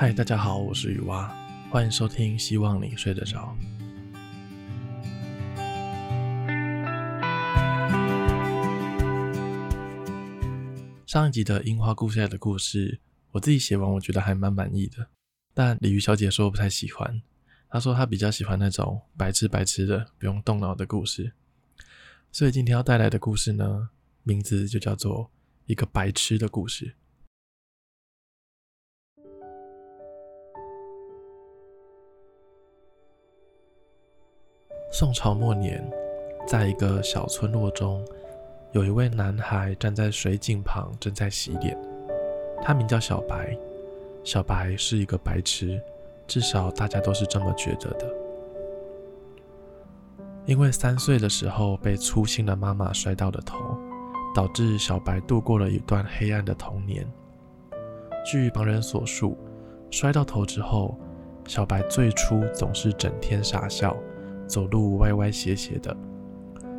[0.00, 1.26] 嗨，大家好，我是雨蛙，
[1.72, 3.52] 欢迎收听，希望你睡得着。
[11.04, 13.00] 上一集的樱花故事的故事，
[13.32, 15.08] 我自己写完，我觉得还蛮满意的。
[15.52, 17.20] 但鲤鱼小姐说我不太喜欢，
[17.68, 21.32] 她说她比较喜欢那种白痴白痴的、不用动脑的故事。
[22.30, 23.88] 所以今天要带来的故事呢，
[24.22, 25.32] 名字就叫做
[25.66, 26.94] 一个白痴的故事。
[34.98, 35.88] 宋朝末年，
[36.44, 38.04] 在一个小村落中，
[38.72, 41.78] 有一位男孩站在水井旁，正在洗脸。
[42.60, 43.56] 他名叫小白。
[44.24, 45.80] 小白是一个白痴，
[46.26, 48.12] 至少大家都是这么觉得的。
[50.46, 53.56] 因为三岁的时候被粗心的妈妈摔到了头，
[54.34, 57.06] 导致小白度过了一段黑暗的童年。
[58.26, 59.38] 据旁人所述，
[59.92, 60.98] 摔到头之后，
[61.46, 63.96] 小白最初总是整天傻笑。
[64.48, 65.94] 走路歪歪斜斜的，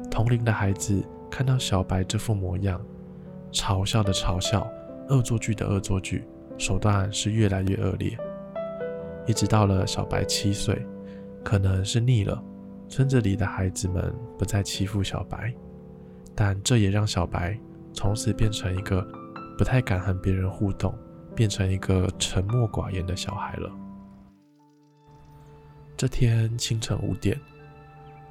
[0.10, 2.82] 同龄的孩子看到小白这副模样，
[3.52, 4.68] 嘲笑的嘲笑，
[5.10, 6.26] 恶作剧的恶作剧，
[6.58, 8.18] 手段是越来越恶劣。
[9.28, 10.84] 一直到了小白七岁，
[11.44, 12.44] 可能是腻了，
[12.88, 15.54] 村子里的孩子们不再欺负小白，
[16.34, 17.56] 但这也让小白
[17.94, 19.08] 从此变成一个
[19.60, 20.92] 不太敢和别人互动，
[21.36, 23.72] 变成一个沉默寡言的小孩了。
[25.96, 27.40] 这天清晨五点。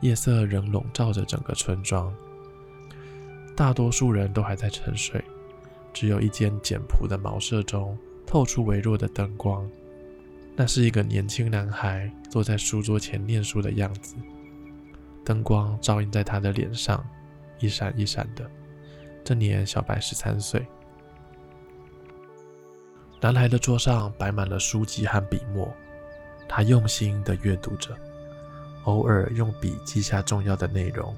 [0.01, 2.15] 夜色仍笼罩着整个村庄，
[3.57, 5.23] 大多数人都还在沉睡，
[5.93, 9.69] 只有一间简朴的茅舍中透出微弱的灯光。
[10.55, 14.15] 那是一个年轻男孩坐在书桌前念书的样子，
[15.25, 17.05] 灯光照映在他的脸上，
[17.59, 18.49] 一闪一闪的。
[19.25, 20.65] 这年小白十三岁。
[23.21, 25.69] 男孩的桌上摆满了书籍和笔墨，
[26.49, 27.97] 他用心地阅读着。
[28.89, 31.15] 偶尔用笔记下重要的内容，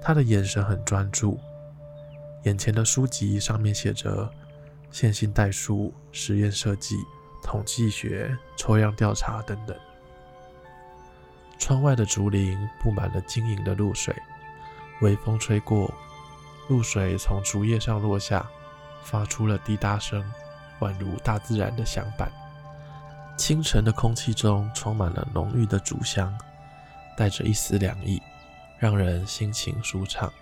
[0.00, 1.40] 他的眼神很专注。
[2.44, 4.30] 眼前的书籍上面写着
[4.92, 6.94] 线性代数、实验设计、
[7.42, 9.76] 统计学、抽样调查等等。
[11.58, 14.14] 窗外的竹林布满了晶莹的露水，
[15.00, 15.92] 微风吹过，
[16.68, 18.48] 露水从竹叶上落下，
[19.02, 20.24] 发出了滴答声，
[20.78, 22.30] 宛如大自然的响板。
[23.36, 26.36] 清晨的空气中充满了浓郁的竹香，
[27.16, 28.20] 带着一丝凉意，
[28.78, 30.32] 让人心情舒畅。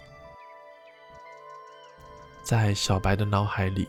[2.44, 3.88] 在小白的脑海里，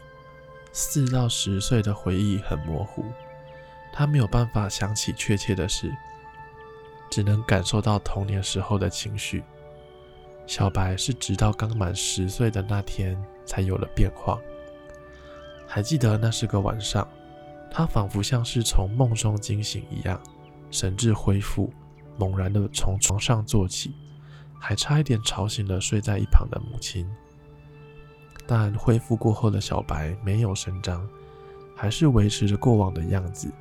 [0.71, 3.05] 四到十岁的回忆很模糊，
[3.93, 5.93] 他没有办法想起确切的事，
[7.09, 9.43] 只能感受到童年时候的情绪。
[10.47, 14.39] 小白是直到刚满十岁的那天才有了变化，
[15.67, 17.07] 还记得那是个晚上。
[17.77, 20.17] 他仿佛像是从梦中惊醒一样，
[20.71, 21.69] 神智恢复，
[22.17, 23.93] 猛然地从床上坐起，
[24.57, 27.05] 还差一点吵醒了睡在一旁的母亲。
[28.47, 31.05] 但恢复过后的小白没有声张，
[31.75, 33.51] 还是维持着过往的样子，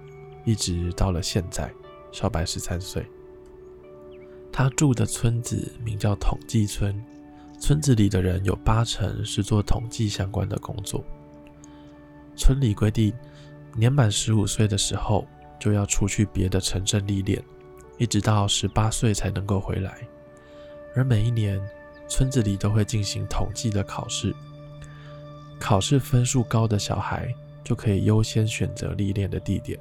[0.44, 1.68] 一直到了现在。
[2.12, 3.04] 小白十三岁，
[4.52, 7.04] 他住的村子名叫统计村，
[7.58, 11.04] 村子里的人有八成是做统计相关的工作。
[12.36, 13.12] 村里规定。
[13.76, 15.26] 年满十五岁的时候，
[15.58, 17.42] 就要出去别的城镇历练，
[17.98, 19.98] 一直到十八岁才能够回来。
[20.94, 21.60] 而每一年，
[22.08, 24.34] 村子里都会进行统计的考试，
[25.58, 29.78] 考试分数高的小孩就可以优先选择历练的地点。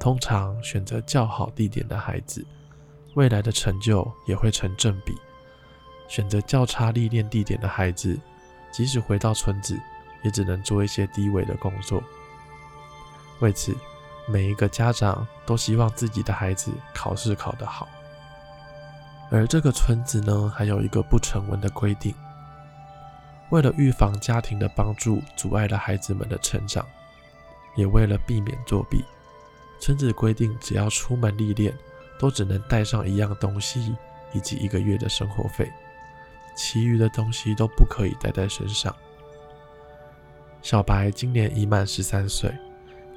[0.00, 2.44] 通常选择较好地点的孩子，
[3.14, 5.12] 未来的成就也会成正比。
[6.08, 8.18] 选择较差历练地点的孩子，
[8.72, 9.78] 即使回到村子，
[10.24, 12.02] 也只能做一些低微的工作。
[13.40, 13.74] 为此，
[14.26, 17.88] 每一个家长都希望自己的孩子考试考得好。
[19.30, 22.14] 而这个村子呢，还有一个不成文的规定：
[23.50, 26.84] 为了预防家庭的帮助阻碍了孩子们的成长，
[27.76, 29.04] 也为了避免作弊，
[29.80, 31.72] 村子规定只要出门历练，
[32.18, 33.94] 都只能带上一样东西
[34.32, 35.70] 以及一个月的生活费，
[36.56, 38.94] 其余的东西都不可以带在身上。
[40.60, 42.52] 小白今年已满十三岁。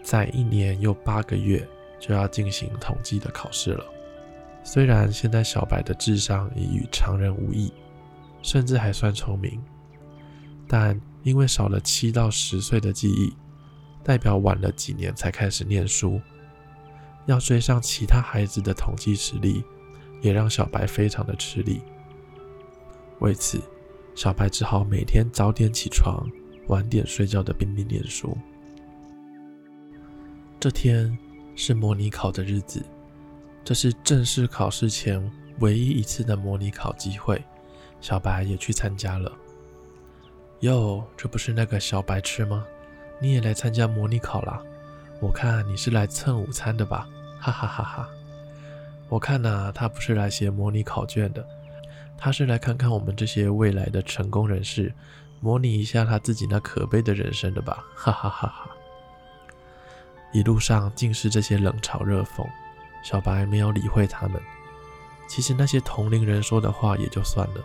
[0.03, 1.67] 在一年又八个月
[1.99, 3.85] 就要进行统计的考试了。
[4.63, 7.73] 虽然现在小白的智商已与常人无异，
[8.41, 9.59] 甚至还算聪明，
[10.67, 13.33] 但因为少了七到十岁的记忆，
[14.03, 16.21] 代表晚了几年才开始念书，
[17.25, 19.63] 要追上其他孩子的统计实力，
[20.21, 21.81] 也让小白非常的吃力。
[23.19, 23.61] 为此，
[24.15, 26.27] 小白只好每天早点起床，
[26.67, 28.37] 晚点睡觉的拼命念书。
[30.61, 31.17] 这天
[31.55, 32.85] 是模拟考的日子，
[33.65, 35.19] 这是正式考试前
[35.59, 37.43] 唯一一次的模拟考机会。
[37.99, 39.31] 小白也去参加了。
[40.59, 42.63] 哟，这不是那个小白痴吗？
[43.19, 44.61] 你也来参加模拟考啦？
[45.19, 47.09] 我看你是来蹭午餐的吧？
[47.39, 48.09] 哈哈哈哈！
[49.09, 51.43] 我看呐、他不是来写模拟考卷的，
[52.15, 54.93] 他是来看看我们这些未来的成功人士，
[55.39, 57.83] 模拟一下他自己那可悲的人生的吧？
[57.95, 58.71] 哈哈哈哈！
[60.31, 62.47] 一路上尽是这些冷嘲热讽，
[63.03, 64.41] 小白没有理会他们。
[65.27, 67.61] 其实那些同龄人说的话也就算了。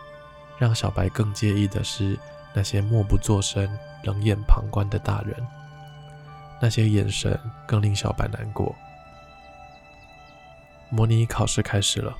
[0.58, 2.18] 让小白更介意的是
[2.54, 3.68] 那些默不作声、
[4.04, 5.36] 冷眼旁观的大人，
[6.62, 8.74] 那些眼神更令小白难过。
[10.88, 12.16] 模拟考试开始了，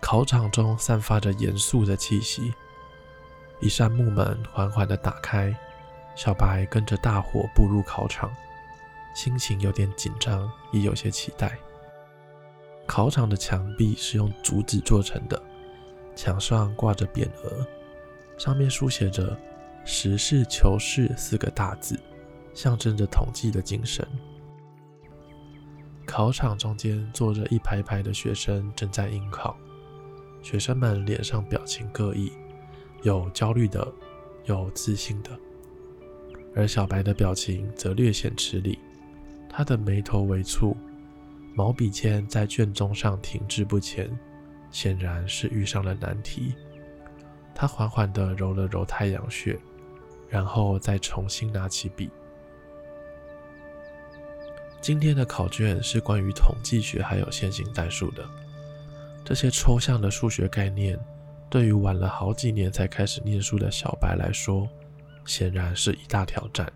[0.00, 2.54] 考场中散发着严肃的气息，
[3.60, 5.54] 一扇木门缓缓地打开，
[6.16, 8.34] 小白跟着大伙步入考场，
[9.14, 11.56] 心情有点紧张，也有些期待。
[12.86, 15.40] 考场的墙壁是用竹子做成的。
[16.16, 17.66] 墙上挂着匾额，
[18.36, 19.36] 上面书写着
[19.84, 21.98] “实事求是”四个大字，
[22.52, 24.06] 象征着统计的精神。
[26.06, 29.56] 考场中间坐着一排排的学生，正在应考。
[30.42, 32.30] 学生们脸上表情各异，
[33.02, 33.90] 有焦虑的，
[34.44, 35.30] 有自信的。
[36.54, 38.78] 而小白的表情则略显吃力，
[39.56, 40.74] 他的眉头微蹙，
[41.54, 44.10] 毛笔尖在卷宗上停滞不前。
[44.72, 46.52] 显然是遇上了难题，
[47.54, 49.56] 他缓缓地揉了揉太阳穴，
[50.28, 52.10] 然后再重新拿起笔。
[54.80, 58.28] 今天的考卷是关于统计学还有线性代数的，
[59.24, 60.98] 这些抽象的数学概念，
[61.48, 64.68] 对于晚了好几年才开始念书的小白来说，
[65.24, 66.66] 显然是一大挑战。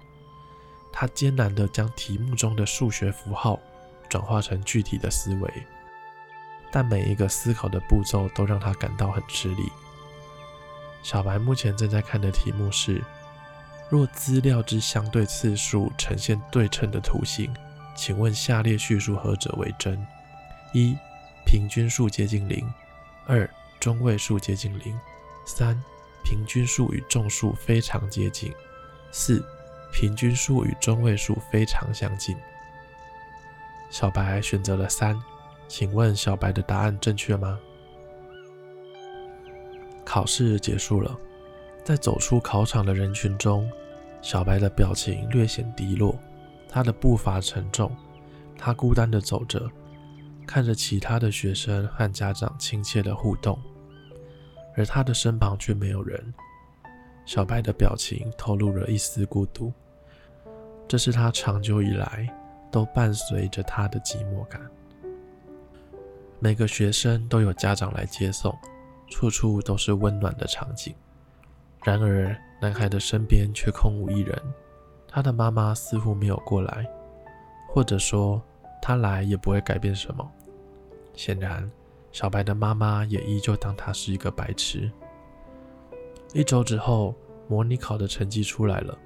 [0.92, 3.58] 他艰难地将题目中的数学符号
[4.08, 5.52] 转化成具体的思维。
[6.70, 9.70] 但每一个思考的步骤都让他感到很吃力。
[11.02, 13.02] 小白目前正在看的题目是：
[13.88, 17.50] 若资料之相对次数呈现对称的图形，
[17.96, 19.98] 请问下列叙述何者为真？
[20.74, 20.94] 一、
[21.46, 22.66] 平均数接近零；
[23.26, 23.48] 二、
[23.80, 24.94] 中位数接近零；
[25.46, 25.74] 三、
[26.22, 28.52] 平均数与众数非常接近；
[29.10, 29.42] 四、
[29.92, 32.36] 平均数与中位数非常相近。
[33.90, 35.20] 小白选择了三。
[35.70, 37.60] 请问小白的答案正确吗？
[40.02, 41.14] 考试结束了，
[41.84, 43.70] 在走出考场的人群中，
[44.22, 46.18] 小白的表情略显低落，
[46.70, 47.94] 他的步伐沉重，
[48.56, 49.70] 他孤单的走着，
[50.46, 53.60] 看着其他的学生和家长亲切的互动，
[54.74, 56.32] 而他的身旁却没有人。
[57.28, 59.70] 小白的表情透露了一丝孤独，
[60.88, 62.26] 这是他长久以来
[62.72, 64.58] 都伴随着他的寂寞感。
[66.38, 68.56] 每个学生都有家长来接送，
[69.10, 70.94] 处处都是温暖的场景。
[71.84, 74.42] 然而，男孩的身边却空无一人，
[75.06, 76.86] 他的妈妈似乎没有过来，
[77.68, 78.40] 或者说，
[78.80, 80.26] 他来也不会改变什么。
[81.12, 81.70] 显然，
[82.10, 84.90] 小白的妈妈也依旧当他是一个白痴。
[86.34, 87.14] 一周之后，
[87.48, 88.96] 模拟考的成绩出来了，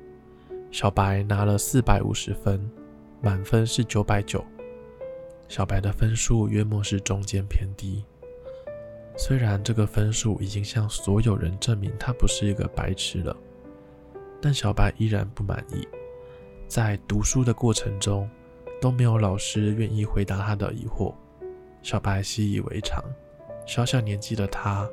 [0.72, 2.68] 小白拿了四百五十分，
[3.20, 4.44] 满分是九百九。
[5.48, 8.04] 小白的分数约莫是中间偏低，
[9.16, 13.36] 虽然这个分数已经向所有人证明他不是一个白痴了，
[14.40, 15.86] 但小白依然不满意。
[16.66, 18.28] 在读书的过程中，
[18.80, 21.14] 都没有老师愿意回答他的疑惑。
[21.82, 23.04] 小白习以为常，
[23.64, 24.88] 小小年纪的他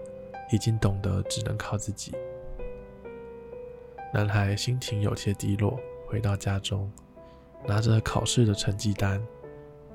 [0.52, 2.14] 已经懂得只能靠自己。
[4.14, 6.92] 男孩心情有些低落，回到家中，
[7.68, 9.22] 拿着考试的成绩单。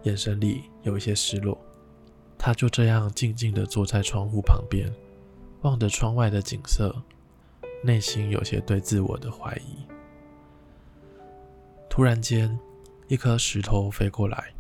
[0.05, 1.59] 眼神里有一些失落，
[2.39, 4.93] 他就这样静静地坐在窗户旁边，
[5.63, 6.95] 望着窗外的景色，
[7.83, 9.85] 内心有些对自我的怀疑。
[11.89, 12.59] 突然间，
[13.09, 14.53] 一颗石头飞过来，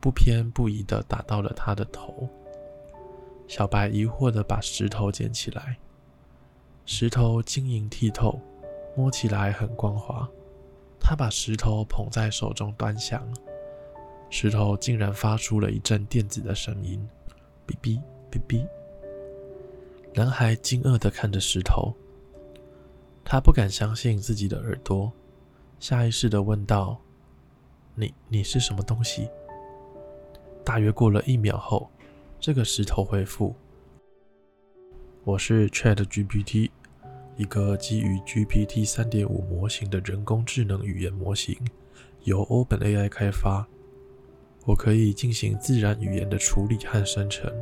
[0.00, 2.28] 不偏不倚地打到了他的头。
[3.50, 5.76] 小白疑惑地把石头捡起来，
[6.86, 8.40] 石头晶莹剔透，
[8.94, 10.30] 摸起来很光滑。
[11.00, 13.26] 他把石头捧在手中端详。
[14.30, 17.04] 石头竟然发出了一阵电子的声音，
[17.66, 18.64] 哔哔哔哔。
[20.14, 21.92] 男孩惊愕地看着石头，
[23.24, 25.10] 他不敢相信自己的耳朵，
[25.80, 27.00] 下意识地问道
[27.96, 29.28] ：“你你是什么东西？”
[30.64, 31.90] 大约过了一秒后，
[32.40, 33.54] 这个石头回复
[35.24, 36.70] ：“我是 ChatGPT，
[37.36, 41.54] 一个基于 GPT 3.5模型的人工智能语言模型，
[42.22, 43.68] 由 OpenAI 开发。”
[44.64, 47.52] 我可以进行自然语言的处理和生成，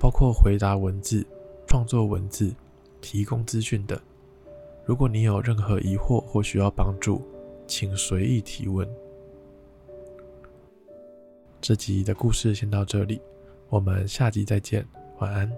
[0.00, 1.24] 包括回答文字、
[1.68, 2.52] 创作文字、
[3.00, 3.96] 提供资讯等。
[4.84, 7.22] 如果你有任何疑惑或需要帮助，
[7.68, 8.88] 请随意提问。
[11.60, 13.20] 这集的故事先到这里，
[13.68, 14.86] 我们下集再见，
[15.18, 15.50] 晚安。